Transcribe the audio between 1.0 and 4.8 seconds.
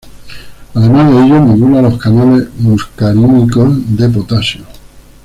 de ello, modula los canales muscarínicos de potasio.